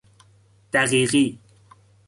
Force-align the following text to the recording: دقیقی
دقیقی 0.73 1.39